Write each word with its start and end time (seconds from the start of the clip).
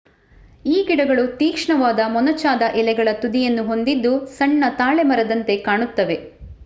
ಈ 0.65 0.77
ಗಿಡಗಳು 0.83 1.25
ತೀಕ್ಷ್ಣವಾದ 1.35 1.99
ಮೊನಚಾದ 2.07 2.63
ಎಲೆಗಳ 2.75 3.09
ತುದಿಯನ್ನು 3.21 3.63
ಹೊಂದಿದ್ದು 3.63 4.13
ಸಣ್ಣ 4.35 4.63
ತಾಳೆ 4.79 5.03
ಮರದಂತೆ 5.03 5.57
ಕಾಣುತ್ತವೆ 5.61 6.17